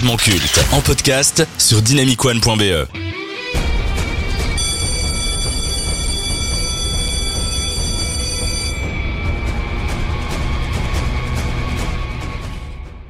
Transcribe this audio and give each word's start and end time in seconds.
culte 0.00 0.58
en 0.72 0.80
podcast 0.80 1.46
sur 1.58 1.82
dynamicone.be. 1.82 2.88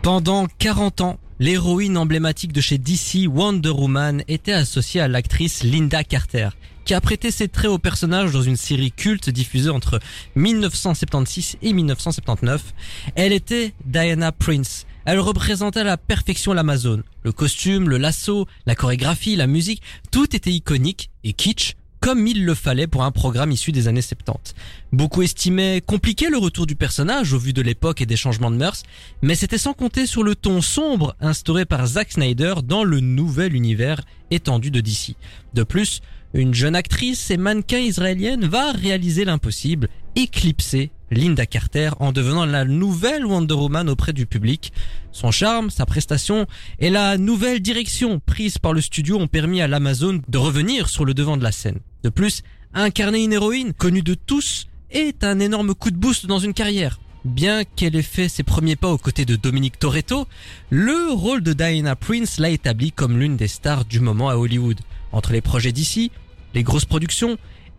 Pendant 0.03 0.49
40 0.59 1.01
ans, 1.03 1.21
l'héroïne 1.39 1.97
emblématique 1.97 2.53
de 2.53 2.61
chez 2.61 2.79
DC, 2.79 3.29
Wonder 3.29 3.71
Woman, 3.71 4.25
était 4.27 4.53
associée 4.53 5.01
à 5.01 5.07
l'actrice 5.07 5.63
Linda 5.63 6.03
Carter, 6.03 6.49
qui 6.85 6.95
a 6.95 7.01
prêté 7.01 7.31
ses 7.31 7.49
traits 7.49 7.71
au 7.71 7.79
personnage 7.79 8.33
dans 8.33 8.43
une 8.43 8.57
série 8.57 8.93
culte 8.93 9.31
diffusée 9.31 9.71
entre 9.71 10.01
1976 10.37 11.57
et 11.63 11.73
1979. 11.73 12.75
Elle 13.15 13.33
était 13.33 13.75
Diana 13.85 14.33
Prince. 14.33 14.87
Elle 15.05 15.21
représentait 15.21 15.81
à 15.81 15.85
la 15.85 15.97
perfection 15.97 16.53
l'Amazon. 16.53 17.03
Le 17.23 17.33
costume, 17.33 17.89
le 17.89 17.99
lasso, 17.99 18.47
la 18.67 18.75
chorégraphie, 18.75 19.37
la 19.37 19.47
musique, 19.47 19.83
tout 20.11 20.35
était 20.37 20.53
iconique 20.53 21.11
et 21.25 21.33
kitsch, 21.33 21.75
comme 22.03 22.27
il 22.27 22.45
le 22.45 22.55
fallait 22.55 22.89
pour 22.89 23.05
un 23.05 23.13
programme 23.13 23.53
issu 23.53 23.71
des 23.71 23.87
années 23.87 24.03
70. 24.03 24.55
Beaucoup 24.93 25.23
estimaient 25.23 25.81
compliqué 25.81 26.29
le 26.29 26.37
retour 26.37 26.67
du 26.67 26.75
personnage 26.75 27.33
au 27.33 27.39
vu 27.39 27.53
de 27.53 27.63
l'époque 27.63 28.01
et 28.01 28.07
des 28.07 28.17
changements 28.17 28.51
de 28.51 28.57
mœurs, 28.57 28.83
mais 29.23 29.37
c'était 29.37 29.57
sans 29.57 29.73
compter 29.73 30.07
sur 30.07 30.25
le 30.25 30.35
ton 30.35 30.61
sombre 30.63 31.15
instauré 31.21 31.65
par 31.65 31.87
Zack 31.87 32.13
Snyder 32.13 32.55
dans 32.65 32.83
le 32.83 32.99
nouvel 32.99 33.55
univers 33.55 34.01
étendu 34.33 34.73
de 34.73 34.81
DC. 34.81 35.15
De 35.55 35.63
plus, 35.63 36.01
une 36.35 36.55
jeune 36.55 36.75
actrice 36.75 37.31
et 37.31 37.37
mannequin 37.37 37.79
israélienne 37.79 38.47
va 38.47 38.73
réaliser 38.73 39.25
l'impossible, 39.25 39.89
éclipser 40.17 40.91
Linda 41.11 41.45
Carter 41.45 41.91
en 42.01 42.13
devenant 42.13 42.47
la 42.47 42.65
nouvelle 42.65 43.27
Wonder 43.27 43.55
Woman 43.55 43.89
auprès 43.89 44.13
du 44.13 44.25
public. 44.25 44.73
Son 45.11 45.31
charme, 45.31 45.69
sa 45.69 45.85
prestation 45.85 46.47
et 46.79 46.89
la 46.89 47.19
nouvelle 47.19 47.61
direction 47.61 48.19
prise 48.19 48.59
par 48.59 48.73
le 48.73 48.81
studio 48.81 49.19
ont 49.19 49.27
permis 49.27 49.61
à 49.61 49.69
l'Amazon 49.69 50.23
de 50.27 50.39
revenir 50.39 50.89
sur 50.89 51.05
le 51.05 51.13
devant 51.13 51.37
de 51.37 51.45
la 51.45 51.53
scène. 51.53 51.81
De 52.03 52.09
plus, 52.09 52.43
incarner 52.73 53.23
une 53.23 53.35
héroïne 53.35 53.75
connue 53.75 54.03
de 54.03 54.15
tous 54.15 54.69
est 54.91 55.25
un 55.25 55.39
énorme 55.39 55.75
coup 55.75 55.91
de 55.91 55.97
boost 55.97 56.27
dans 56.27 56.39
une 56.39 56.55
carrière. 56.55 56.99
Bien 57.25 57.63
qu'elle 57.65 57.95
ait 57.95 58.03
fait 58.03 58.29
ses 58.29 58.43
premiers 58.43 58.75
pas 58.75 58.89
aux 58.89 58.99
côtés 58.99 59.25
de 59.25 59.37
Dominique 59.37 59.79
Toretto, 59.79 60.27
le 60.71 61.13
rôle 61.13 61.43
de 61.43 61.53
Diana 61.53 61.95
Prince 61.95 62.39
l'a 62.39 62.51
établi 62.51 62.91
comme 62.91 63.19
l'une 63.19 63.37
des 63.37 63.49
stars 63.49 63.85
du 63.85 64.01
moment 64.01 64.29
à 64.29 64.37
Hollywood. 64.37 64.81
Entre 65.13 65.33
les 65.33 65.41
projets 65.41 65.73
d'ici, 65.73 66.11
les 66.55 66.63
grosses 66.63 66.85
productions 66.85 67.37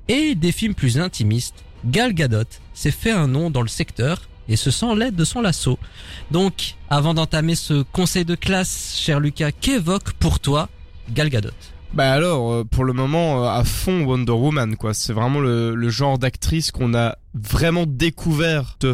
et 0.08 0.36
des 0.36 0.52
films 0.52 0.76
plus 0.76 1.00
intimistes, 1.00 1.64
Gal 1.86 2.14
Gadot 2.14 2.44
s'est 2.74 2.92
fait 2.92 3.12
un 3.12 3.28
nom 3.28 3.50
dans 3.50 3.62
le 3.62 3.68
secteur 3.68 4.22
et 4.50 4.56
se 4.56 4.72
sent 4.72 4.96
l'aide 4.96 5.16
de 5.16 5.24
son 5.24 5.42
lasso. 5.42 5.80
Donc, 6.32 6.76
avant 6.90 7.14
d'entamer 7.14 7.56
ce 7.56 7.84
conseil 7.84 8.26
de 8.26 8.36
classe, 8.36 8.98
cher 8.98 9.20
Lucas, 9.20 9.52
qu'évoque 9.52 10.14
pour 10.14 10.40
toi 10.40 10.70
Gal 11.10 11.30
Gadot? 11.30 11.50
Bah 11.94 12.12
alors, 12.12 12.52
euh, 12.52 12.64
pour 12.64 12.86
le 12.86 12.94
moment, 12.94 13.44
euh, 13.44 13.48
à 13.50 13.64
fond 13.64 14.04
Wonder 14.04 14.32
Woman, 14.32 14.76
quoi. 14.76 14.94
C'est 14.94 15.14
vraiment 15.14 15.40
le, 15.40 15.76
le 15.76 15.90
genre 15.90 16.18
d'actrice 16.18 16.72
qu'on 16.72 16.96
a 16.96 17.18
vraiment 17.34 17.86
découverte 17.86 18.86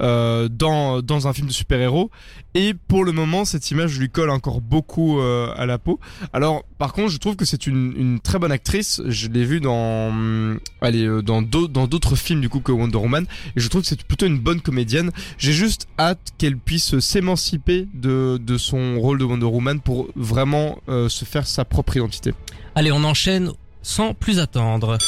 euh, 0.00 0.48
dans 0.48 1.02
dans 1.02 1.28
un 1.28 1.32
film 1.32 1.48
de 1.48 1.52
super-héros. 1.52 2.10
Et 2.54 2.72
pour 2.72 3.04
le 3.04 3.12
moment, 3.12 3.44
cette 3.44 3.70
image 3.70 3.98
lui 3.98 4.08
colle 4.08 4.30
encore 4.30 4.62
beaucoup 4.62 5.20
euh, 5.20 5.52
à 5.56 5.66
la 5.66 5.78
peau. 5.78 6.00
Alors, 6.32 6.64
par 6.78 6.94
contre, 6.94 7.10
je 7.10 7.18
trouve 7.18 7.36
que 7.36 7.44
c'est 7.44 7.66
une, 7.66 7.92
une 7.96 8.20
très 8.20 8.38
bonne 8.38 8.52
actrice. 8.52 9.02
Je 9.06 9.28
l'ai 9.28 9.44
vue 9.44 9.60
dans 9.60 10.08
hum, 10.08 10.58
allez 10.80 11.04
euh, 11.04 11.22
dans 11.22 11.42
d'autres 11.42 12.16
films 12.16 12.40
du 12.40 12.48
coup 12.48 12.60
que 12.60 12.72
Wonder 12.72 12.98
Woman. 12.98 13.26
Et 13.56 13.60
je 13.60 13.68
trouve 13.68 13.82
que 13.82 13.88
c'est 13.88 14.02
plutôt 14.02 14.26
une 14.26 14.38
bonne 14.38 14.60
comédienne. 14.60 15.10
J'ai 15.38 15.52
juste 15.52 15.86
hâte 15.98 16.32
qu'elle 16.38 16.56
puisse 16.56 16.98
s'émanciper 16.98 17.88
de 17.94 18.38
de 18.40 18.58
son 18.58 18.98
rôle 19.00 19.18
de 19.18 19.24
Wonder 19.24 19.46
Woman 19.46 19.80
pour 19.80 20.08
vraiment 20.16 20.78
euh, 20.88 21.08
se 21.08 21.24
faire 21.24 21.46
sa 21.46 21.64
propre 21.64 21.96
identité. 21.96 22.32
Allez, 22.74 22.92
on 22.92 23.04
enchaîne 23.04 23.52
sans 23.82 24.14
plus 24.14 24.38
attendre. 24.38 24.98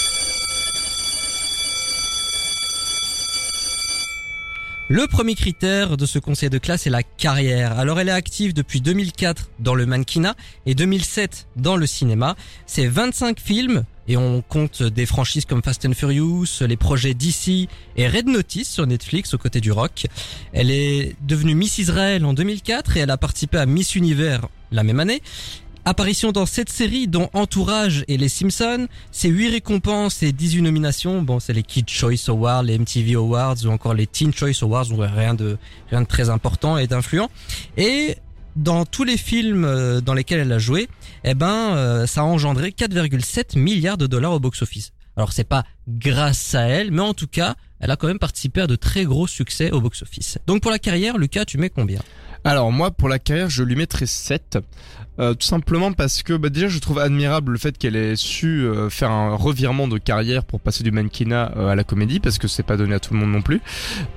Le 4.90 5.06
premier 5.06 5.34
critère 5.34 5.98
de 5.98 6.06
ce 6.06 6.18
conseil 6.18 6.48
de 6.48 6.56
classe 6.56 6.86
est 6.86 6.90
la 6.90 7.02
carrière. 7.02 7.78
Alors 7.78 8.00
elle 8.00 8.08
est 8.08 8.12
active 8.12 8.54
depuis 8.54 8.80
2004 8.80 9.50
dans 9.58 9.74
le 9.74 9.84
mannequinat 9.84 10.34
et 10.64 10.74
2007 10.74 11.46
dans 11.56 11.76
le 11.76 11.86
cinéma. 11.86 12.36
C'est 12.64 12.86
25 12.86 13.38
films 13.38 13.84
et 14.08 14.16
on 14.16 14.40
compte 14.40 14.82
des 14.82 15.04
franchises 15.04 15.44
comme 15.44 15.62
Fast 15.62 15.84
and 15.84 15.92
Furious, 15.92 16.46
les 16.62 16.78
projets 16.78 17.12
DC 17.12 17.68
et 17.96 18.08
Red 18.08 18.28
Notice 18.28 18.70
sur 18.70 18.86
Netflix 18.86 19.34
aux 19.34 19.38
côtés 19.38 19.60
du 19.60 19.72
rock. 19.72 20.06
Elle 20.54 20.70
est 20.70 21.16
devenue 21.20 21.54
Miss 21.54 21.76
Israël 21.76 22.24
en 22.24 22.32
2004 22.32 22.96
et 22.96 23.00
elle 23.00 23.10
a 23.10 23.18
participé 23.18 23.58
à 23.58 23.66
Miss 23.66 23.94
Univers 23.94 24.48
la 24.72 24.84
même 24.84 25.00
année. 25.00 25.20
Apparition 25.88 26.32
dans 26.32 26.44
cette 26.44 26.68
série 26.68 27.08
dont 27.08 27.30
Entourage 27.32 28.04
et 28.08 28.18
Les 28.18 28.28
Simpsons, 28.28 28.88
c'est 29.10 29.30
8 29.30 29.48
récompenses 29.48 30.22
et 30.22 30.32
18 30.32 30.60
nominations. 30.60 31.22
Bon, 31.22 31.40
c'est 31.40 31.54
les 31.54 31.62
Kid 31.62 31.88
Choice 31.88 32.28
Awards, 32.28 32.62
les 32.62 32.78
MTV 32.78 33.14
Awards 33.14 33.56
ou 33.64 33.68
encore 33.68 33.94
les 33.94 34.06
Teen 34.06 34.30
Choice 34.34 34.60
Awards, 34.60 34.84
donc 34.88 35.00
rien 35.00 35.32
de 35.32 35.56
rien 35.88 36.02
de 36.02 36.06
très 36.06 36.28
important 36.28 36.76
et 36.76 36.86
d'influent. 36.86 37.30
Et 37.78 38.18
dans 38.54 38.84
tous 38.84 39.04
les 39.04 39.16
films 39.16 39.64
euh, 39.64 40.02
dans 40.02 40.12
lesquels 40.12 40.40
elle 40.40 40.52
a 40.52 40.58
joué, 40.58 40.88
eh 41.24 41.32
ben 41.32 41.74
euh, 41.74 42.06
ça 42.06 42.20
a 42.20 42.24
engendré 42.24 42.68
4,7 42.68 43.58
milliards 43.58 43.96
de 43.96 44.06
dollars 44.06 44.34
au 44.34 44.40
box-office. 44.40 44.92
Alors 45.16 45.32
c'est 45.32 45.48
pas 45.48 45.64
grâce 45.88 46.54
à 46.54 46.64
elle, 46.64 46.90
mais 46.90 47.00
en 47.00 47.14
tout 47.14 47.28
cas, 47.28 47.54
elle 47.80 47.90
a 47.90 47.96
quand 47.96 48.08
même 48.08 48.18
participé 48.18 48.60
à 48.60 48.66
de 48.66 48.76
très 48.76 49.06
gros 49.06 49.26
succès 49.26 49.70
au 49.70 49.80
box-office. 49.80 50.36
Donc 50.46 50.60
pour 50.60 50.70
la 50.70 50.78
carrière, 50.78 51.16
Lucas, 51.16 51.46
tu 51.46 51.56
mets 51.56 51.70
combien? 51.70 52.00
Alors 52.44 52.72
moi 52.72 52.90
pour 52.90 53.08
la 53.08 53.18
carrière 53.18 53.50
je 53.50 53.62
lui 53.62 53.76
mettrais 53.76 54.06
7 54.06 54.58
euh, 55.20 55.34
tout 55.34 55.46
simplement 55.46 55.92
parce 55.92 56.22
que 56.22 56.34
bah, 56.34 56.48
déjà 56.48 56.68
je 56.68 56.78
trouve 56.78 57.00
admirable 57.00 57.52
le 57.52 57.58
fait 57.58 57.76
qu'elle 57.76 57.96
ait 57.96 58.14
su 58.14 58.62
euh, 58.62 58.88
faire 58.88 59.10
un 59.10 59.34
revirement 59.34 59.88
de 59.88 59.98
carrière 59.98 60.44
pour 60.44 60.60
passer 60.60 60.84
du 60.84 60.92
mannequinat 60.92 61.54
euh, 61.56 61.68
à 61.68 61.74
la 61.74 61.82
comédie 61.82 62.20
parce 62.20 62.38
que 62.38 62.46
c'est 62.46 62.62
pas 62.62 62.76
donné 62.76 62.94
à 62.94 63.00
tout 63.00 63.14
le 63.14 63.20
monde 63.20 63.32
non 63.32 63.42
plus. 63.42 63.60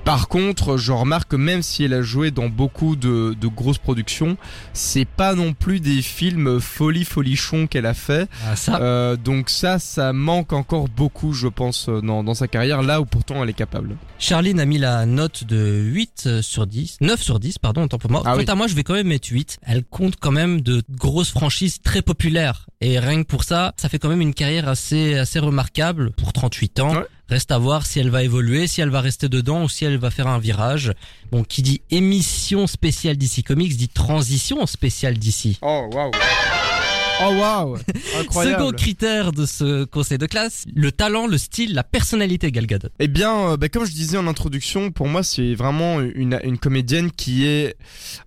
Par 0.04 0.28
contre 0.28 0.76
je 0.76 0.92
remarque 0.92 1.32
que 1.32 1.36
même 1.36 1.62
si 1.62 1.82
elle 1.82 1.94
a 1.94 2.02
joué 2.02 2.30
dans 2.30 2.48
beaucoup 2.48 2.94
de, 2.94 3.34
de 3.38 3.48
grosses 3.48 3.78
productions, 3.78 4.36
c'est 4.74 5.04
pas 5.04 5.34
non 5.34 5.54
plus 5.54 5.80
des 5.80 6.02
films 6.02 6.60
folie 6.60 7.04
folichon 7.04 7.66
qu'elle 7.66 7.86
a 7.86 7.94
fait. 7.94 8.28
Ah, 8.46 8.54
ça, 8.54 9.16
donc 9.16 9.50
ça 9.50 9.80
ça 9.80 10.12
manque 10.12 10.52
encore 10.52 10.88
beaucoup 10.88 11.32
je 11.32 11.48
pense 11.48 11.88
dans, 11.88 12.22
dans 12.22 12.34
sa 12.34 12.46
carrière 12.46 12.82
là 12.82 13.00
où 13.00 13.06
pourtant 13.06 13.42
elle 13.42 13.50
est 13.50 13.54
capable. 13.54 13.96
Charline 14.20 14.60
a 14.60 14.66
mis 14.66 14.78
la 14.78 15.04
note 15.04 15.42
de 15.42 15.80
8 15.82 16.42
sur 16.42 16.68
10, 16.68 16.98
9 17.00 17.20
sur 17.20 17.40
10, 17.40 17.58
pardon, 17.58 17.82
autant 17.82 17.98
pour 17.98 18.11
moi. 18.12 18.22
Ah 18.24 18.32
Quant 18.34 18.38
oui. 18.38 18.44
à 18.46 18.54
moi, 18.54 18.66
je 18.68 18.74
vais 18.74 18.84
quand 18.84 18.94
même 18.94 19.08
mettre 19.08 19.28
8. 19.30 19.58
Elle 19.62 19.84
compte 19.84 20.16
quand 20.20 20.30
même 20.30 20.60
de 20.60 20.82
grosses 20.90 21.30
franchises 21.30 21.80
très 21.82 22.02
populaires. 22.02 22.66
Et 22.80 22.98
rien 22.98 23.22
que 23.22 23.26
pour 23.26 23.44
ça, 23.44 23.72
ça 23.76 23.88
fait 23.88 23.98
quand 23.98 24.08
même 24.08 24.20
une 24.20 24.34
carrière 24.34 24.68
assez, 24.68 25.18
assez 25.18 25.38
remarquable 25.38 26.12
pour 26.12 26.32
38 26.32 26.80
ans. 26.80 26.94
Ouais. 26.94 27.06
Reste 27.28 27.50
à 27.50 27.58
voir 27.58 27.86
si 27.86 27.98
elle 27.98 28.10
va 28.10 28.22
évoluer, 28.22 28.66
si 28.66 28.80
elle 28.80 28.90
va 28.90 29.00
rester 29.00 29.28
dedans 29.28 29.64
ou 29.64 29.68
si 29.68 29.84
elle 29.84 29.96
va 29.96 30.10
faire 30.10 30.26
un 30.26 30.38
virage. 30.38 30.92
Bon, 31.30 31.44
qui 31.44 31.62
dit 31.62 31.80
émission 31.90 32.66
spéciale 32.66 33.16
DC 33.16 33.42
Comics 33.44 33.76
dit 33.76 33.88
transition 33.88 34.66
spéciale 34.66 35.18
DC. 35.18 35.56
Oh 35.62 35.88
waouh. 35.92 36.10
Oh 37.20 37.34
waouh. 37.38 37.76
Incroyable. 38.20 38.56
Second 38.64 38.72
critère 38.76 39.32
de 39.32 39.46
ce 39.46 39.84
conseil 39.84 40.18
de 40.18 40.26
classe, 40.26 40.64
le 40.74 40.90
talent, 40.90 41.26
le 41.26 41.38
style, 41.38 41.74
la 41.74 41.84
personnalité 41.84 42.50
Gal 42.50 42.66
Gadot. 42.66 42.88
Eh 42.98 43.06
bien, 43.08 43.50
euh, 43.52 43.56
bah, 43.56 43.68
comme 43.68 43.84
je 43.84 43.92
disais 43.92 44.16
en 44.16 44.26
introduction, 44.26 44.90
pour 44.90 45.06
moi, 45.06 45.22
c'est 45.22 45.54
vraiment 45.54 46.00
une, 46.00 46.40
une 46.42 46.58
comédienne 46.58 47.10
qui 47.12 47.46
est 47.46 47.76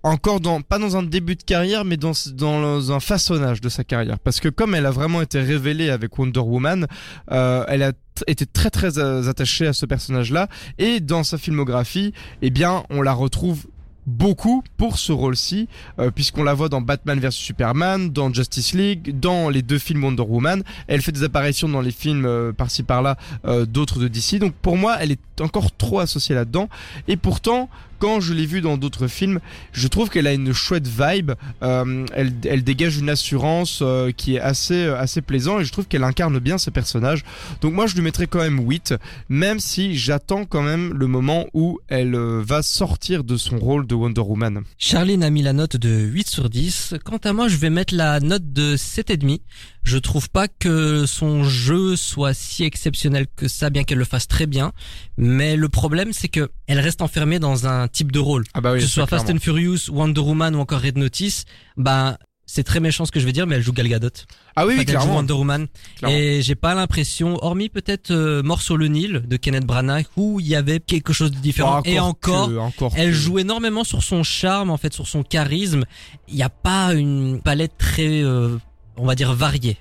encore 0.02 0.40
dans, 0.40 0.62
pas 0.62 0.78
dans 0.78 0.96
un 0.96 1.02
début 1.02 1.36
de 1.36 1.42
carrière, 1.42 1.84
mais 1.84 1.96
dans, 1.96 2.12
dans 2.32 2.92
un 2.92 3.00
façonnage 3.00 3.60
de 3.60 3.68
sa 3.68 3.84
carrière. 3.84 4.18
Parce 4.18 4.40
que 4.40 4.48
comme 4.48 4.74
elle 4.74 4.86
a 4.86 4.90
vraiment 4.90 5.20
été 5.20 5.40
révélée 5.40 5.90
avec 5.90 6.18
Wonder 6.18 6.40
Woman, 6.40 6.86
euh, 7.32 7.64
elle 7.68 7.82
a 7.82 7.92
t- 7.92 7.98
été 8.28 8.46
très 8.46 8.70
très 8.70 8.98
euh, 8.98 9.28
attachée 9.28 9.66
à 9.66 9.72
ce 9.74 9.84
personnage-là. 9.84 10.48
Et 10.78 11.00
dans 11.00 11.22
sa 11.22 11.36
filmographie, 11.38 12.12
eh 12.40 12.50
bien, 12.50 12.84
on 12.88 13.02
la 13.02 13.12
retrouve 13.12 13.66
beaucoup 14.06 14.62
pour 14.76 14.98
ce 14.98 15.12
rôle-ci, 15.12 15.68
euh, 15.98 16.10
puisqu'on 16.10 16.44
la 16.44 16.54
voit 16.54 16.68
dans 16.68 16.80
Batman 16.80 17.18
vs 17.18 17.30
Superman, 17.30 18.10
dans 18.10 18.32
Justice 18.32 18.74
League, 18.74 19.18
dans 19.18 19.48
les 19.48 19.62
deux 19.62 19.78
films 19.78 20.04
Wonder 20.04 20.22
Woman. 20.22 20.62
Elle 20.86 21.02
fait 21.02 21.12
des 21.12 21.24
apparitions 21.24 21.68
dans 21.68 21.80
les 21.80 21.90
films 21.90 22.24
euh, 22.24 22.52
par-ci 22.52 22.82
par-là 22.82 23.16
euh, 23.44 23.66
d'autres 23.66 23.98
de 23.98 24.08
DC. 24.08 24.38
Donc 24.38 24.54
pour 24.54 24.76
moi, 24.76 24.96
elle 25.00 25.12
est 25.12 25.40
encore 25.40 25.74
trop 25.76 26.00
associée 26.00 26.34
là-dedans. 26.34 26.68
Et 27.08 27.16
pourtant, 27.16 27.68
quand 27.98 28.20
je 28.20 28.34
l'ai 28.34 28.46
vue 28.46 28.60
dans 28.60 28.76
d'autres 28.76 29.06
films, 29.06 29.40
je 29.72 29.88
trouve 29.88 30.10
qu'elle 30.10 30.26
a 30.26 30.32
une 30.32 30.52
chouette 30.52 30.86
vibe. 30.86 31.32
Euh, 31.62 32.04
elle, 32.14 32.32
elle 32.44 32.62
dégage 32.62 32.98
une 32.98 33.08
assurance 33.08 33.80
euh, 33.82 34.10
qui 34.12 34.36
est 34.36 34.40
assez 34.40 34.84
euh, 34.84 34.98
assez 34.98 35.22
plaisant 35.22 35.60
et 35.60 35.64
je 35.64 35.72
trouve 35.72 35.86
qu'elle 35.86 36.04
incarne 36.04 36.38
bien 36.38 36.58
ce 36.58 36.70
personnage. 36.70 37.24
Donc 37.60 37.74
moi, 37.74 37.86
je 37.86 37.94
lui 37.94 38.02
mettrais 38.02 38.26
quand 38.26 38.40
même 38.40 38.60
8, 38.60 38.94
même 39.28 39.60
si 39.60 39.96
j'attends 39.96 40.44
quand 40.44 40.62
même 40.62 40.92
le 40.92 41.06
moment 41.06 41.46
où 41.54 41.78
elle 41.88 42.16
va 42.16 42.62
sortir 42.62 43.24
de 43.24 43.36
son 43.36 43.58
rôle 43.58 43.86
de 43.86 43.94
Wonder 43.96 44.20
Woman. 44.20 44.62
Charline 44.78 45.22
a 45.22 45.30
mis 45.30 45.42
la 45.42 45.52
note 45.52 45.76
de 45.76 45.88
8 45.88 46.28
sur 46.28 46.48
10. 46.48 46.94
Quant 47.04 47.18
à 47.18 47.32
moi, 47.32 47.48
je 47.48 47.56
vais 47.56 47.70
mettre 47.70 47.94
la 47.94 48.20
note 48.20 48.52
de 48.52 48.76
7,5. 48.76 49.40
Je 49.82 49.98
trouve 49.98 50.30
pas 50.30 50.48
que 50.48 51.06
son 51.06 51.44
jeu 51.44 51.96
soit 51.96 52.34
si 52.34 52.64
exceptionnel 52.64 53.26
que 53.34 53.48
ça, 53.48 53.70
bien 53.70 53.84
qu'elle 53.84 53.98
le 53.98 54.04
fasse 54.04 54.28
très 54.28 54.46
bien. 54.46 54.72
Mais 55.16 55.56
le 55.56 55.68
problème, 55.68 56.12
c'est 56.12 56.28
que 56.28 56.50
elle 56.66 56.80
reste 56.80 57.02
enfermée 57.02 57.38
dans 57.38 57.66
un 57.66 57.88
type 57.88 58.12
de 58.12 58.18
rôle. 58.18 58.44
Ah 58.54 58.60
bah 58.60 58.72
oui, 58.72 58.78
que 58.78 58.84
ce 58.84 58.90
soit 58.90 59.06
Fast 59.06 59.30
and 59.30 59.38
Furious, 59.38 59.90
Wonder 59.90 60.20
Woman 60.20 60.54
ou 60.56 60.58
encore 60.58 60.80
Red 60.80 60.98
Notice, 60.98 61.44
bah 61.76 62.18
c'est 62.46 62.62
très 62.62 62.78
méchant 62.80 63.04
ce 63.04 63.12
que 63.12 63.18
je 63.20 63.26
vais 63.26 63.32
dire, 63.32 63.46
mais 63.46 63.56
elle 63.56 63.62
joue 63.62 63.72
Gal 63.72 63.88
Gadot. 63.88 64.08
Ah 64.54 64.64
oui, 64.66 64.74
Enfin, 64.74 64.84
oui 64.84 64.84
elle 64.88 65.00
joue. 65.00 65.08
Wonder 65.12 65.32
Woman. 65.34 65.66
clairement. 65.98 66.16
Et 66.16 66.40
j'ai 66.42 66.54
pas 66.54 66.74
l'impression, 66.74 67.36
hormis 67.44 67.68
peut-être 67.68 68.12
euh, 68.12 68.42
Mort 68.42 68.62
sur 68.62 68.76
le 68.76 68.86
Nil 68.88 69.22
de 69.26 69.36
Kenneth 69.36 69.64
Branagh, 69.66 70.06
où 70.16 70.38
il 70.40 70.46
y 70.46 70.54
avait 70.54 70.78
quelque 70.80 71.12
chose 71.12 71.30
de 71.32 71.38
différent. 71.38 71.82
Bon, 71.82 71.90
Et 71.90 71.98
encore, 72.00 72.48
que- 72.48 72.56
encore 72.58 72.92
elle 72.96 73.10
que- 73.10 73.16
joue 73.16 73.38
énormément 73.40 73.84
sur 73.84 74.02
son 74.02 74.22
charme, 74.22 74.70
en 74.70 74.76
fait, 74.76 74.92
sur 74.94 75.06
son 75.08 75.22
charisme. 75.22 75.84
Il 76.28 76.36
n'y 76.36 76.42
a 76.42 76.48
pas 76.48 76.94
une 76.94 77.40
palette 77.40 77.76
très, 77.78 78.22
euh, 78.22 78.56
on 78.96 79.04
va 79.06 79.14
dire, 79.14 79.34
variée. 79.34 79.76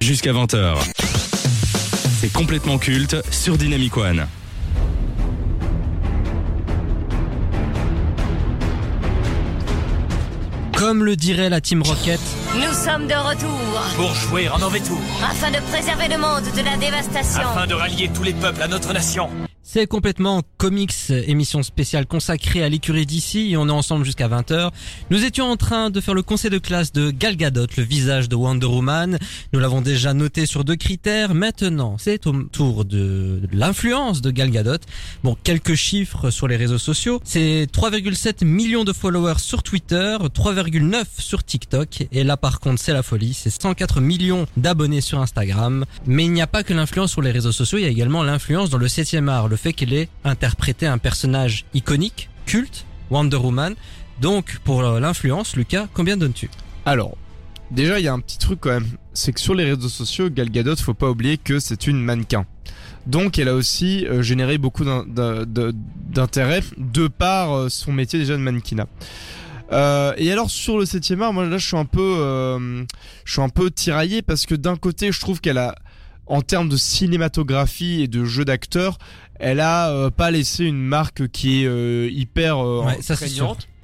Jusqu'à 0.00 0.32
20h. 0.32 0.78
C'est 2.18 2.32
complètement 2.32 2.78
culte 2.78 3.16
sur 3.30 3.58
Dynamic 3.58 3.94
One. 3.98 4.26
Comme 10.76 11.04
le 11.04 11.16
dirait 11.16 11.48
la 11.48 11.60
Team 11.60 11.82
Rocket, 11.82 12.20
Nous 12.54 12.72
sommes 12.74 13.06
de 13.06 13.14
retour 13.14 13.58
pour 13.96 14.14
jouer 14.14 14.48
en 14.50 14.58
mauvais 14.58 14.80
tour, 14.80 15.00
afin 15.24 15.50
de 15.50 15.58
préserver 15.70 16.08
le 16.08 16.18
monde 16.18 16.44
de 16.54 16.62
la 16.62 16.76
dévastation. 16.76 17.40
afin 17.48 17.66
de 17.66 17.74
rallier 17.74 18.10
tous 18.14 18.22
les 18.22 18.34
peuples 18.34 18.62
à 18.62 18.68
notre 18.68 18.92
nation. 18.92 19.30
C'est 19.68 19.88
complètement 19.88 20.42
comics, 20.58 20.94
émission 21.10 21.64
spéciale 21.64 22.06
consacrée 22.06 22.62
à 22.62 22.68
l'écurie 22.68 23.04
d'ici, 23.04 23.50
et 23.50 23.56
on 23.56 23.68
est 23.68 23.72
ensemble 23.72 24.04
jusqu'à 24.04 24.28
20h. 24.28 24.70
Nous 25.10 25.24
étions 25.24 25.46
en 25.46 25.56
train 25.56 25.90
de 25.90 26.00
faire 26.00 26.14
le 26.14 26.22
conseil 26.22 26.52
de 26.52 26.58
classe 26.58 26.92
de 26.92 27.10
Gal 27.10 27.36
Gadot, 27.36 27.66
le 27.76 27.82
visage 27.82 28.28
de 28.28 28.36
Wonder 28.36 28.66
Woman. 28.66 29.18
Nous 29.52 29.58
l'avons 29.58 29.80
déjà 29.80 30.14
noté 30.14 30.46
sur 30.46 30.62
deux 30.62 30.76
critères. 30.76 31.34
Maintenant, 31.34 31.96
c'est 31.98 32.28
au 32.28 32.44
tour 32.44 32.84
de 32.84 33.42
l'influence 33.52 34.22
de 34.22 34.30
Gal 34.30 34.50
Gadot. 34.50 34.78
Bon, 35.24 35.36
quelques 35.42 35.74
chiffres 35.74 36.30
sur 36.30 36.46
les 36.46 36.56
réseaux 36.56 36.78
sociaux. 36.78 37.20
C'est 37.24 37.66
3,7 37.72 38.44
millions 38.44 38.84
de 38.84 38.92
followers 38.92 39.40
sur 39.40 39.64
Twitter, 39.64 40.16
3,9 40.32 41.04
sur 41.18 41.42
TikTok. 41.42 42.06
Et 42.12 42.22
là, 42.22 42.36
par 42.36 42.60
contre, 42.60 42.80
c'est 42.80 42.92
la 42.92 43.02
folie. 43.02 43.34
C'est 43.34 43.50
104 43.50 44.00
millions 44.00 44.46
d'abonnés 44.56 45.00
sur 45.00 45.20
Instagram. 45.20 45.86
Mais 46.06 46.24
il 46.24 46.32
n'y 46.32 46.42
a 46.42 46.46
pas 46.46 46.62
que 46.62 46.72
l'influence 46.72 47.10
sur 47.10 47.20
les 47.20 47.32
réseaux 47.32 47.50
sociaux. 47.50 47.78
Il 47.78 47.82
y 47.82 47.86
a 47.86 47.90
également 47.90 48.22
l'influence 48.22 48.70
dans 48.70 48.78
le 48.78 48.86
7 48.86 49.16
art. 49.26 49.48
Fait 49.56 49.72
qu'elle 49.72 49.92
ait 49.92 50.08
interprété 50.24 50.86
un 50.86 50.98
personnage 50.98 51.64
iconique, 51.74 52.28
culte, 52.46 52.86
Wonder 53.10 53.36
Woman. 53.36 53.74
Donc, 54.20 54.58
pour 54.64 54.82
l'influence, 54.82 55.56
Lucas, 55.56 55.88
combien 55.92 56.16
donnes-tu? 56.16 56.50
Alors, 56.84 57.16
déjà, 57.70 57.98
il 57.98 58.04
y 58.04 58.08
a 58.08 58.12
un 58.12 58.20
petit 58.20 58.38
truc 58.38 58.60
quand 58.60 58.70
même. 58.70 58.88
C'est 59.12 59.32
que 59.32 59.40
sur 59.40 59.54
les 59.54 59.64
réseaux 59.64 59.88
sociaux, 59.88 60.30
Gal 60.30 60.50
Gadot, 60.50 60.76
faut 60.76 60.94
pas 60.94 61.10
oublier 61.10 61.38
que 61.38 61.58
c'est 61.60 61.86
une 61.86 62.02
mannequin. 62.02 62.46
Donc, 63.06 63.38
elle 63.38 63.48
a 63.48 63.54
aussi 63.54 64.04
euh, 64.06 64.22
généré 64.22 64.58
beaucoup 64.58 64.84
d'intérêt 64.84 66.62
de 66.76 67.08
par 67.08 67.52
euh, 67.52 67.68
son 67.68 67.92
métier 67.92 68.18
déjà 68.18 68.34
de 68.34 68.42
mannequinat. 68.42 68.86
Euh, 69.72 70.12
et 70.16 70.30
alors 70.30 70.48
sur 70.48 70.78
le 70.78 70.86
7 70.86 71.20
art, 71.20 71.32
moi 71.32 71.44
là 71.44 71.58
je 71.58 71.66
suis 71.66 71.76
un 71.76 71.84
peu, 71.84 72.56
je 73.24 73.32
suis 73.32 73.42
un 73.42 73.48
peu 73.48 73.68
tiraillé 73.68 74.22
parce 74.22 74.46
que 74.46 74.54
d'un 74.54 74.76
côté 74.76 75.10
je 75.10 75.18
trouve 75.18 75.40
qu'elle 75.40 75.58
a, 75.58 75.74
en 76.26 76.42
termes 76.42 76.68
de 76.68 76.76
cinématographie 76.76 78.02
et 78.02 78.08
de 78.08 78.24
jeu 78.24 78.44
d'acteur, 78.44 78.98
elle 79.38 79.60
a 79.60 79.90
euh, 79.90 80.10
pas 80.10 80.30
laissé 80.30 80.64
une 80.64 80.82
marque 80.82 81.28
qui 81.28 81.62
est 81.62 81.66
euh, 81.66 82.08
hyper 82.10 82.58
euh, 82.58 82.84
Ouais, 82.84 83.02
ça. 83.02 83.14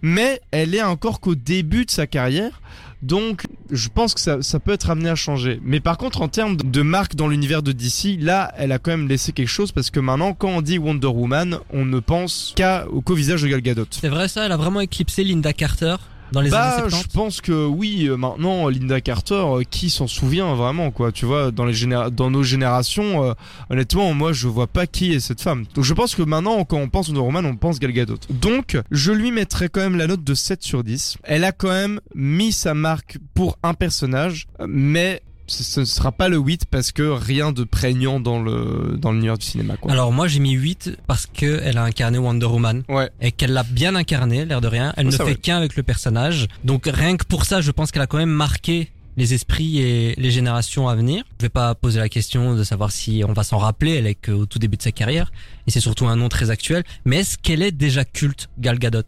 Mais 0.02 0.40
elle 0.50 0.74
est 0.74 0.82
encore 0.82 1.20
qu'au 1.20 1.34
début 1.34 1.84
de 1.84 1.90
sa 1.90 2.06
carrière. 2.06 2.60
Donc, 3.02 3.46
je 3.70 3.88
pense 3.88 4.14
que 4.14 4.20
ça, 4.20 4.42
ça 4.42 4.60
peut 4.60 4.72
être 4.72 4.90
amené 4.90 5.08
à 5.08 5.16
changer. 5.16 5.60
Mais 5.64 5.80
par 5.80 5.98
contre, 5.98 6.22
en 6.22 6.28
termes 6.28 6.56
de 6.56 6.82
marque 6.82 7.16
dans 7.16 7.26
l'univers 7.26 7.62
de 7.62 7.72
DC, 7.72 8.16
là, 8.20 8.52
elle 8.56 8.70
a 8.70 8.78
quand 8.78 8.92
même 8.92 9.08
laissé 9.08 9.32
quelque 9.32 9.48
chose 9.48 9.72
parce 9.72 9.90
que 9.90 9.98
maintenant, 9.98 10.34
quand 10.34 10.50
on 10.50 10.62
dit 10.62 10.78
Wonder 10.78 11.08
Woman, 11.08 11.58
on 11.72 11.84
ne 11.84 11.98
pense 11.98 12.52
qu'à 12.54 12.86
au 12.88 13.00
qu'au 13.00 13.14
visage 13.14 13.42
de 13.42 13.48
Gal 13.48 13.60
Gadot. 13.60 13.86
C'est 13.90 14.08
vrai 14.08 14.28
ça 14.28 14.46
Elle 14.46 14.52
a 14.52 14.56
vraiment 14.56 14.80
éclipsé 14.80 15.24
Linda 15.24 15.52
Carter 15.52 15.96
dans 16.32 16.40
les 16.40 16.50
bah, 16.50 16.76
années 16.76 16.84
je 16.86 16.90
70 16.90 17.14
pense 17.14 17.40
que 17.40 17.66
oui. 17.66 18.06
euh, 18.08 18.16
Maintenant, 18.16 18.68
Linda 18.68 19.00
Carter, 19.00 19.34
euh, 19.34 19.62
qui 19.68 19.90
s'en 19.90 20.06
souvient 20.06 20.54
vraiment, 20.54 20.90
quoi 20.90 21.12
Tu 21.12 21.24
vois, 21.26 21.50
dans 21.50 21.64
les 21.64 21.72
généra- 21.74 22.10
dans 22.10 22.30
nos 22.30 22.42
générations, 22.42 23.24
euh, 23.24 23.32
honnêtement, 23.70 24.12
moi, 24.14 24.32
je 24.32 24.48
vois 24.48 24.66
pas 24.66 24.86
qui 24.86 25.12
est 25.12 25.20
cette 25.20 25.40
femme. 25.40 25.64
Donc, 25.74 25.84
je 25.84 25.94
pense 25.94 26.14
que 26.14 26.22
maintenant, 26.22 26.64
quand 26.64 26.78
on 26.78 26.88
pense 26.88 27.08
Wonder 27.08 27.20
Woman, 27.20 27.46
on 27.46 27.56
pense 27.56 27.78
Gal 27.78 27.92
Gadot. 27.92 28.16
Donc, 28.30 28.76
je 28.90 29.12
lui 29.12 29.30
mettrais 29.30 29.68
quand 29.68 29.80
même 29.80 29.96
la 29.96 30.06
note 30.06 30.24
de 30.24 30.34
7 30.34 30.62
sur 30.62 30.82
10. 30.84 31.18
Elle 31.24 31.44
a 31.44 31.52
quand 31.52 31.68
même 31.70 32.00
mis 32.14 32.52
sa 32.52 32.74
marque 32.74 33.18
pour 33.34 33.58
un 33.62 33.74
personnage, 33.74 34.46
euh, 34.60 34.66
mais 34.68 35.22
ce 35.52 35.80
ne 35.80 35.84
sera 35.84 36.12
pas 36.12 36.28
le 36.28 36.38
8 36.38 36.66
parce 36.70 36.92
que 36.92 37.02
rien 37.02 37.52
de 37.52 37.64
prégnant 37.64 38.20
dans 38.20 38.40
le 38.42 38.96
dans 38.98 39.12
l'univers 39.12 39.38
du 39.38 39.46
cinéma, 39.46 39.76
quoi. 39.76 39.92
Alors 39.92 40.12
moi 40.12 40.28
j'ai 40.28 40.40
mis 40.40 40.52
8 40.52 40.98
parce 41.06 41.26
que 41.26 41.60
elle 41.64 41.78
a 41.78 41.84
incarné 41.84 42.18
Wonder 42.18 42.46
Woman 42.46 42.82
ouais. 42.88 43.10
et 43.20 43.32
qu'elle 43.32 43.52
l'a 43.52 43.62
bien 43.62 43.94
incarné, 43.94 44.44
l'air 44.44 44.60
de 44.60 44.68
rien. 44.68 44.92
Elle 44.96 45.06
Oh, 45.06 45.10
ne 45.10 45.16
fait 45.16 45.22
ouais. 45.24 45.34
qu'un 45.34 45.56
avec 45.58 45.76
le 45.76 45.82
personnage. 45.82 46.48
Donc 46.64 46.88
rien 46.92 47.16
que 47.16 47.24
pour 47.24 47.44
ça, 47.44 47.60
je 47.60 47.70
pense 47.70 47.90
qu'elle 47.90 48.02
a 48.02 48.06
quand 48.06 48.18
même 48.18 48.30
marqué 48.30 48.90
les 49.18 49.34
esprits 49.34 49.78
et 49.80 50.14
les 50.16 50.30
générations 50.30 50.88
à 50.88 50.94
venir. 50.94 51.22
Je 51.38 51.44
vais 51.44 51.50
pas 51.50 51.74
poser 51.74 52.00
la 52.00 52.08
question 52.08 52.54
de 52.54 52.64
savoir 52.64 52.90
si 52.90 53.22
on 53.28 53.34
va 53.34 53.42
s'en 53.44 53.58
rappeler, 53.58 53.92
elle 53.96 54.06
est 54.06 54.14
qu'au 54.14 54.46
tout 54.46 54.58
début 54.58 54.78
de 54.78 54.82
sa 54.82 54.90
carrière 54.92 55.30
et 55.66 55.70
c'est 55.70 55.80
surtout 55.80 56.06
un 56.06 56.16
nom 56.16 56.30
très 56.30 56.48
actuel. 56.50 56.82
Mais 57.04 57.18
est-ce 57.18 57.36
qu'elle 57.36 57.60
est 57.60 57.72
déjà 57.72 58.06
culte, 58.06 58.48
Gal 58.58 58.78
Gadot? 58.78 59.02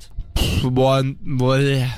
Bon, 0.65 1.15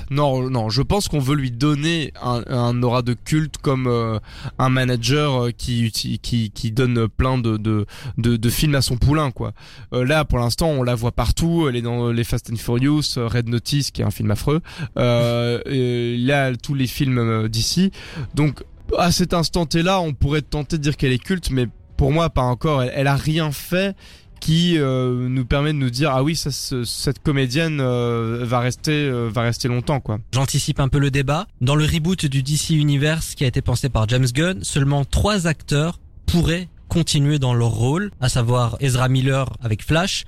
non, 0.09 0.49
non, 0.49 0.69
je 0.69 0.81
pense 0.81 1.07
qu'on 1.07 1.19
veut 1.19 1.35
lui 1.35 1.51
donner 1.51 2.13
un, 2.21 2.83
aura 2.83 3.01
de 3.01 3.13
culte 3.13 3.57
comme 3.57 3.87
euh, 3.87 4.19
un 4.59 4.69
manager 4.69 5.45
euh, 5.45 5.51
qui, 5.51 5.91
qui 5.91 6.19
qui 6.19 6.71
donne 6.71 7.07
plein 7.07 7.37
de 7.37 7.57
de, 7.57 7.85
de, 8.17 8.49
films 8.49 8.75
à 8.75 8.81
son 8.81 8.97
poulain 8.97 9.31
quoi. 9.31 9.53
Euh, 9.93 10.05
là 10.05 10.25
pour 10.25 10.39
l'instant 10.39 10.67
on 10.67 10.83
la 10.83 10.95
voit 10.95 11.11
partout, 11.11 11.67
elle 11.69 11.75
est 11.75 11.81
dans 11.81 12.11
les 12.11 12.23
Fast 12.23 12.51
and 12.51 12.57
Furious, 12.57 13.15
Red 13.15 13.47
Notice 13.47 13.91
qui 13.91 14.01
est 14.01 14.05
un 14.05 14.11
film 14.11 14.31
affreux. 14.31 14.61
Euh, 14.97 15.61
et 15.65 16.17
là 16.17 16.55
tous 16.55 16.73
les 16.73 16.87
films 16.87 17.47
d'ici. 17.47 17.91
Donc 18.35 18.63
à 18.97 19.11
cet 19.11 19.33
instant 19.33 19.67
là 19.75 19.99
on 20.01 20.13
pourrait 20.13 20.41
tenter 20.41 20.77
de 20.77 20.83
dire 20.83 20.97
qu'elle 20.97 21.13
est 21.13 21.23
culte, 21.23 21.51
mais 21.51 21.67
pour 21.95 22.11
moi 22.11 22.29
pas 22.29 22.43
encore. 22.43 22.83
Elle, 22.83 22.91
elle 22.93 23.07
a 23.07 23.15
rien 23.15 23.51
fait 23.51 23.95
qui 24.39 24.77
euh, 24.77 25.27
nous 25.29 25.45
permet 25.45 25.73
de 25.73 25.77
nous 25.77 25.89
dire 25.89 26.11
ah 26.11 26.23
oui 26.23 26.35
ça, 26.35 26.51
ce- 26.51 26.83
cette 26.83 27.19
comédienne 27.23 27.79
euh, 27.81 28.43
va 28.45 28.59
rester 28.59 28.91
euh, 28.91 29.29
va 29.33 29.41
rester 29.41 29.67
longtemps 29.67 29.99
quoi. 29.99 30.19
J'anticipe 30.33 30.79
un 30.79 30.87
peu 30.87 30.99
le 30.99 31.11
débat. 31.11 31.47
Dans 31.61 31.75
le 31.75 31.85
reboot 31.85 32.25
du 32.25 32.43
DC 32.43 32.71
Universe 32.71 33.35
qui 33.35 33.43
a 33.43 33.47
été 33.47 33.61
pensé 33.61 33.89
par 33.89 34.07
James 34.09 34.27
Gunn, 34.33 34.63
seulement 34.63 35.05
trois 35.05 35.47
acteurs 35.47 35.99
pourraient 36.25 36.67
continuer 36.87 37.39
dans 37.39 37.53
leur 37.53 37.69
rôle, 37.71 38.11
à 38.21 38.29
savoir 38.29 38.77
Ezra 38.79 39.09
Miller 39.09 39.45
avec 39.61 39.83
Flash, 39.83 40.23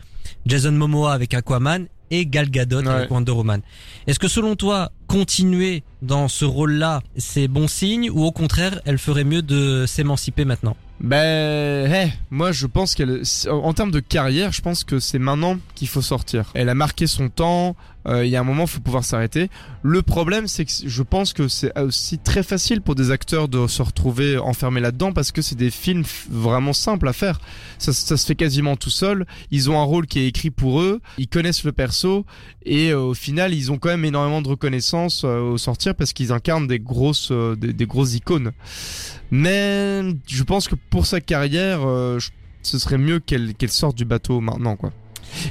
Jason 0.46 0.72
Momoa 0.74 1.14
avec 1.14 1.34
Aquaman 1.34 1.88
et 2.12 2.26
Gal 2.26 2.50
Gadot 2.50 2.82
Ouais. 2.82 2.88
avec 2.90 3.12
Wonder 3.12 3.32
Woman. 3.32 3.62
Est-ce 4.08 4.18
que 4.20 4.28
selon 4.28 4.56
toi, 4.56 4.92
continuer 5.08 5.84
dans 6.02 6.28
ce 6.28 6.44
rôle-là, 6.46 7.02
c'est 7.18 7.48
bon 7.48 7.68
signe 7.68 8.10
ou 8.10 8.24
au 8.24 8.32
contraire, 8.32 8.82
elle 8.86 8.98
ferait 8.98 9.24
mieux 9.24 9.42
de 9.44 9.86
s'émanciper 9.88 10.44
maintenant? 10.46 10.76
Ben, 11.02 11.90
hey, 11.92 12.14
moi 12.30 12.52
je 12.52 12.68
pense 12.68 12.94
qu'elle, 12.94 13.22
en 13.50 13.74
termes 13.74 13.92
de 13.92 14.02
carrière, 14.02 14.52
je 14.52 14.62
pense 14.62 14.84
que 14.84 15.00
c'est 15.00 15.20
maintenant 15.20 15.58
qu'il 15.76 15.88
faut 15.88 16.02
sortir. 16.02 16.52
Elle 16.54 16.70
a 16.70 16.76
marqué 16.76 17.08
son 17.08 17.30
temps. 17.30 17.76
Euh, 18.08 18.26
Il 18.26 18.32
y 18.32 18.36
a 18.36 18.40
un 18.40 18.44
moment, 18.44 18.68
faut 18.68 18.80
pouvoir 18.80 19.04
s'arrêter. 19.04 19.50
Le 19.82 20.02
problème, 20.02 20.48
c'est 20.48 20.66
que 20.66 20.72
je 20.86 21.04
pense 21.04 21.34
que 21.34 21.48
c'est 21.48 21.78
aussi 21.80 22.18
très 22.18 22.44
facile 22.44 22.82
pour 22.82 22.96
des 22.96 23.12
acteurs 23.12 23.48
de 23.48 23.68
se 23.68 23.82
retrouver 23.82 24.38
enfermés 24.38 24.82
là-dedans 24.82 25.12
parce 25.12 25.32
que 25.32 25.42
c'est 25.42 25.56
des 25.56 25.72
films 25.72 26.04
vraiment 26.30 26.74
simples 26.74 27.08
à 27.08 27.14
faire. 27.14 27.40
Ça, 27.78 27.94
se 27.94 28.26
fait 28.26 28.36
quasiment 28.36 28.76
tout 28.76 28.90
seul. 28.90 29.26
Ils 29.52 29.70
ont 29.70 29.80
un 29.80 29.84
rôle 29.84 30.08
qui 30.08 30.20
est 30.20 30.28
écrit 30.28 30.52
pour 30.52 30.82
eux. 30.82 31.02
Ils 31.18 31.28
connaissent 31.28 31.64
le 31.64 31.72
perso 31.72 32.26
et 32.66 32.92
euh, 32.92 33.00
au 33.00 33.14
final, 33.14 33.54
ils 33.54 33.72
ont 33.72 33.78
quand 33.78 33.90
même 33.90 34.06
énormément 34.06 34.42
de 34.42 34.50
reconnaissance 34.50 35.24
euh, 35.24 35.40
au 35.40 35.58
sortir 35.58 35.96
parce 35.96 36.14
qu'ils 36.14 36.32
incarnent 36.32 36.68
des 36.68 36.80
grosses, 36.80 37.30
euh, 37.32 37.56
des, 37.56 37.86
grosses 37.86 38.16
icônes. 38.16 38.52
Mais 39.32 40.02
je 40.28 40.44
pense 40.44 40.68
que 40.68 40.76
pour 40.76 41.06
sa 41.06 41.22
carrière, 41.22 41.82
ce 42.62 42.80
serait 42.80 42.98
mieux 42.98 43.20
qu'elle 43.20 43.54
sorte 43.70 43.96
du 43.96 44.06
bateau 44.06 44.40
maintenant, 44.40 44.76
quoi. 44.76 44.92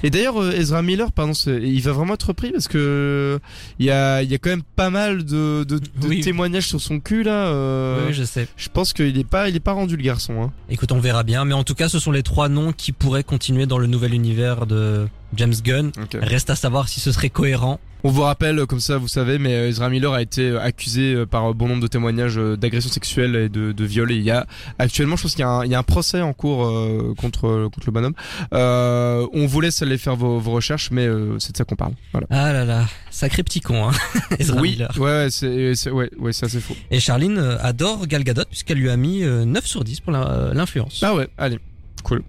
Et 0.03 0.11
d'ailleurs, 0.11 0.41
euh, 0.43 0.53
Ezra 0.53 0.83
Miller, 0.83 1.13
pardon, 1.13 1.33
il 1.47 1.81
va 1.83 1.93
vraiment 1.93 2.15
être 2.15 2.33
pris 2.33 2.51
parce 2.53 2.69
que 2.69 3.39
il 3.79 3.87
y 3.87 3.91
a, 3.91 4.23
il 4.23 4.31
y 4.31 4.35
a 4.35 4.39
quand 4.39 4.51
même 4.51 4.63
pas 4.77 4.91
mal 4.91 5.25
de, 5.25 5.65
de, 5.65 5.79
de 5.79 6.09
Oui. 6.09 6.21
témoignages 6.21 6.67
sur 6.67 6.81
son 6.81 7.01
cul 7.01 7.23
là. 7.23 7.47
euh, 7.49 8.07
Oui, 8.09 8.15
je 8.15 8.25
sais. 8.25 8.49
Je 8.57 8.69
pense 8.69 8.93
qu'il 8.93 9.17
est 9.19 9.25
pas, 9.29 9.49
il 9.49 9.57
est 9.57 9.61
pas 9.61 9.73
rendu 9.73 9.97
le 9.97 10.03
garçon. 10.03 10.43
Hein. 10.43 10.53
Écoute, 10.71 10.93
on 10.93 11.01
verra 11.01 11.23
bien. 11.23 11.45
Mais 11.45 11.55
en 11.55 11.65
tout 11.65 11.75
cas, 11.75 11.89
ce 11.89 11.99
sont 11.99 12.13
les 12.13 12.23
trois 12.23 12.49
noms 12.49 12.73
qui 12.73 12.93
pourraient 12.93 13.25
continuer 13.25 13.67
dans 13.67 13.79
le 13.79 13.87
nouvel 13.87 14.15
univers 14.15 14.67
de 14.67 15.09
James 15.37 15.55
Gunn. 15.63 15.93
Reste 16.21 16.51
à 16.51 16.57
savoir 16.57 16.89
si 16.89 17.01
ce 17.01 17.13
serait 17.13 17.31
cohérent 17.31 17.81
On 18.05 18.11
vous 18.11 18.23
rappelle, 18.23 18.65
comme 18.67 18.79
ça 18.79 18.97
vous 18.97 19.09
savez, 19.09 19.39
mais 19.39 19.55
euh, 19.55 19.69
Ezra 19.69 19.89
Miller 19.91 20.13
a 20.13 20.23
été 20.23 20.43
euh, 20.51 20.61
accusé 20.61 21.15
euh, 21.15 21.27
par 21.27 21.53
bon 21.53 21.67
nombre 21.67 21.83
de 21.83 21.89
témoignages 21.89 22.39
euh, 22.39 22.57
d'agression 22.57 22.91
sexuelle 22.91 23.35
et 23.35 23.49
de, 23.49 23.73
de 23.73 23.85
viol. 23.85 24.13
Et 24.13 24.15
il 24.17 24.23
y 24.23 24.31
a 24.31 24.47
actuellement, 24.79 25.17
je 25.17 25.23
pense 25.23 25.33
qu'il 25.33 25.41
y, 25.41 25.45
a 25.45 25.49
un- 25.49 25.65
il 25.65 25.71
y 25.73 25.75
a 25.75 25.79
un 25.81 25.83
procès 25.83 26.21
en 26.23 26.33
cours 26.33 26.65
euh, 26.65 27.13
contre 27.19 27.69
contre 27.73 27.87
le 27.87 27.93
bonhomme. 27.93 28.15
Euh, 28.55 29.27
on 29.33 29.47
vous 29.47 29.61
laisse 29.61 29.83
aller 29.83 29.99
faire 29.99 30.15
vos, 30.15 30.39
vos 30.39 30.53
recherches, 30.53 30.91
mais 30.93 31.07
euh, 31.09 31.41
c'est 31.41 31.51
de 31.53 31.57
ça 31.57 31.65
qu'on 31.65 31.75
parle. 31.75 31.93
Voilà. 32.13 32.29
Ah 32.31 32.53
là 32.53 32.65
là, 32.65 32.87
sacré 33.11 33.43
petit 33.43 33.61
con, 33.61 33.89
hein. 33.89 33.93
Ezra 34.39 34.61
oui, 34.61 34.71
Miller. 34.71 34.93
ouais, 34.97 35.25
ouais, 35.25 35.29
c'est 35.31 35.91
ouais, 35.91 36.09
ouais, 36.19 36.33
c'est 36.33 36.47
assez 36.47 36.61
faux. 36.61 36.77
Et 36.93 37.01
Charline 37.01 37.39
adore 37.61 38.07
Gal 38.07 38.23
Gadot 38.23 38.45
puisqu'elle 38.49 38.79
lui 38.79 38.91
a 38.91 38.97
mis 38.97 39.25
euh, 39.25 39.45
9 39.45 39.67
sur 39.67 39.83
10 39.83 40.01
pour 40.01 40.13
l'influence. 40.13 41.01
Ah 41.03 41.17
ouais, 41.17 41.29
allez, 41.37 41.59
cool. 42.05 42.23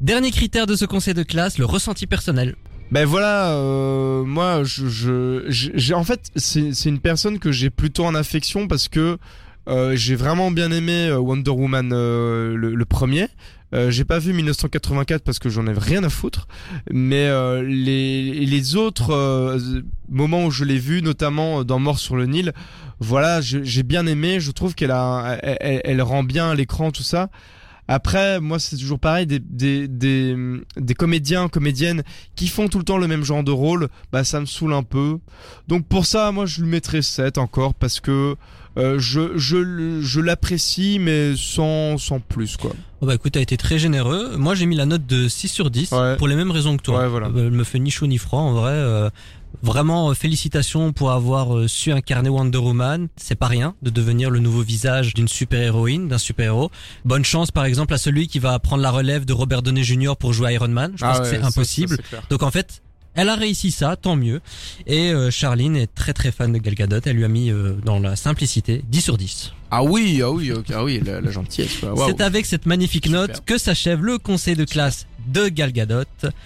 Dernier 0.00 0.30
critère 0.30 0.66
de 0.66 0.76
ce 0.76 0.84
conseil 0.84 1.14
de 1.14 1.22
classe, 1.22 1.58
le 1.58 1.64
ressenti 1.64 2.06
personnel. 2.06 2.54
Ben 2.90 3.06
voilà, 3.06 3.52
euh, 3.54 4.24
moi, 4.24 4.62
je, 4.62 4.86
je, 4.88 5.42
j'ai 5.48 5.94
en 5.94 6.04
fait, 6.04 6.30
c'est 6.36 6.84
une 6.88 7.00
personne 7.00 7.38
que 7.38 7.50
j'ai 7.50 7.70
plutôt 7.70 8.04
en 8.04 8.14
affection 8.14 8.68
parce 8.68 8.88
que 8.88 9.18
euh, 9.68 9.96
j'ai 9.96 10.14
vraiment 10.14 10.50
bien 10.50 10.70
aimé 10.70 11.08
euh, 11.08 11.18
Wonder 11.18 11.50
Woman 11.50 11.90
euh, 11.92 12.54
le, 12.54 12.74
le 12.74 12.84
premier. 12.84 13.26
Euh, 13.74 13.90
j'ai 13.90 14.04
pas 14.04 14.20
vu 14.20 14.32
1984 14.32 15.24
parce 15.24 15.40
que 15.40 15.48
j'en 15.48 15.66
ai 15.66 15.72
rien 15.72 16.04
à 16.04 16.08
foutre, 16.08 16.46
mais 16.92 17.26
euh, 17.26 17.62
les 17.62 18.46
les 18.46 18.76
autres 18.76 19.58
moments 20.08 20.44
où 20.44 20.50
je 20.52 20.62
l'ai 20.64 20.78
vu, 20.78 21.02
notamment 21.02 21.64
dans 21.64 21.80
Mort 21.80 21.98
sur 21.98 22.14
le 22.14 22.26
Nil, 22.26 22.52
voilà, 23.00 23.40
j'ai 23.40 23.82
bien 23.82 24.06
aimé. 24.06 24.38
Je 24.38 24.52
trouve 24.52 24.76
qu'elle 24.76 24.92
a, 24.92 25.38
elle, 25.42 25.80
elle- 25.82 26.02
rend 26.02 26.22
bien 26.22 26.54
l'écran 26.54 26.92
tout 26.92 27.02
ça. 27.02 27.30
Après, 27.88 28.40
moi, 28.40 28.58
c'est 28.58 28.76
toujours 28.76 28.98
pareil, 28.98 29.26
des, 29.26 29.38
des, 29.38 29.88
des, 29.88 30.34
des 30.76 30.94
comédiens, 30.94 31.48
comédiennes 31.48 32.02
qui 32.34 32.48
font 32.48 32.68
tout 32.68 32.78
le 32.78 32.84
temps 32.84 32.96
le 32.98 33.06
même 33.06 33.24
genre 33.24 33.44
de 33.44 33.50
rôle, 33.50 33.88
bah 34.12 34.24
ça 34.24 34.40
me 34.40 34.46
saoule 34.46 34.72
un 34.72 34.82
peu. 34.82 35.18
Donc 35.68 35.86
pour 35.86 36.06
ça, 36.06 36.32
moi, 36.32 36.46
je 36.46 36.62
lui 36.62 36.68
mettrais 36.68 37.02
7 37.02 37.36
encore 37.38 37.74
parce 37.74 38.00
que 38.00 38.36
euh, 38.78 38.98
je, 38.98 39.36
je, 39.36 40.00
je 40.00 40.20
l'apprécie, 40.20 40.98
mais 40.98 41.34
sans, 41.36 41.98
sans 41.98 42.20
plus, 42.20 42.56
quoi. 42.56 42.72
Oh 43.02 43.06
bah 43.06 43.14
écoute, 43.16 43.32
t'as 43.32 43.40
été 43.40 43.56
très 43.58 43.78
généreux. 43.78 44.36
Moi 44.38 44.54
j'ai 44.54 44.64
mis 44.66 44.76
la 44.76 44.86
note 44.86 45.04
de 45.06 45.28
6 45.28 45.48
sur 45.48 45.70
10 45.70 45.92
Ouais. 45.92 46.16
pour 46.16 46.26
les 46.26 46.34
mêmes 46.36 46.50
raisons 46.50 46.76
que 46.78 46.82
toi. 46.82 47.00
Ouais, 47.02 47.08
voilà. 47.08 47.26
Euh, 47.28 47.46
Elle 47.48 47.52
me 47.52 47.64
fait 47.64 47.78
ni 47.78 47.90
chaud 47.90 48.06
ni 48.06 48.16
froid 48.18 48.40
en 48.40 48.52
vrai. 48.54 48.72
euh, 48.72 49.10
Vraiment 49.62 50.10
euh, 50.10 50.14
félicitations 50.14 50.92
pour 50.92 51.12
avoir 51.12 51.56
euh, 51.56 51.68
su 51.68 51.92
incarner 51.92 52.28
Wonder 52.28 52.58
Woman. 52.58 53.08
C'est 53.16 53.34
pas 53.34 53.46
rien 53.46 53.74
de 53.82 53.90
devenir 53.90 54.30
le 54.30 54.38
nouveau 54.40 54.62
visage 54.62 55.14
d'une 55.14 55.28
super-héroïne, 55.28 56.08
d'un 56.08 56.18
super-héros. 56.18 56.70
Bonne 57.04 57.24
chance 57.24 57.50
par 57.50 57.64
exemple 57.64 57.94
à 57.94 57.98
celui 57.98 58.28
qui 58.28 58.38
va 58.38 58.58
prendre 58.58 58.82
la 58.82 58.90
relève 58.90 59.24
de 59.24 59.32
Robert 59.32 59.62
Downey 59.62 59.82
Jr. 59.84 60.14
pour 60.18 60.32
jouer 60.32 60.54
Iron 60.54 60.68
Man. 60.68 60.92
Je 60.96 61.04
pense 61.04 61.16
Ah 61.18 61.20
que 61.22 61.26
c'est 61.28 61.42
impossible. 61.42 61.98
ça. 62.10 62.18
Donc 62.30 62.42
en 62.42 62.50
fait, 62.50 62.82
elle 63.16 63.28
a 63.28 63.36
réussi 63.36 63.70
ça, 63.70 63.94
tant 63.96 64.16
mieux. 64.16 64.40
Et 64.88 65.12
euh, 65.12 65.30
Charline 65.30 65.76
est 65.76 65.86
très 65.94 66.12
très 66.12 66.32
fan 66.32 66.52
de 66.52 66.58
Gal 66.58 66.74
Gadot. 66.74 66.98
Elle 67.04 67.16
lui 67.16 67.24
a 67.24 67.28
mis 67.28 67.50
euh, 67.50 67.74
dans 67.84 68.00
la 68.00 68.16
simplicité 68.16 68.82
10 68.88 69.00
sur 69.00 69.16
10. 69.16 69.52
Ah 69.70 69.82
oui, 69.84 70.20
ah 70.22 70.30
oui, 70.30 70.52
ok, 70.52 70.66
ah 70.74 70.82
oui, 70.84 71.00
la, 71.04 71.20
la 71.20 71.30
gentillesse. 71.30 71.78
C'est 72.06 72.20
avec 72.20 72.44
cette 72.46 72.66
magnifique 72.66 73.06
Super. 73.06 73.20
note 73.20 73.42
que 73.46 73.56
s'achève 73.56 74.04
le 74.04 74.18
conseil 74.18 74.56
de 74.56 74.64
classe 74.64 75.06
de 75.28 75.48
Gal 75.48 75.72
Gadot. 75.72 76.02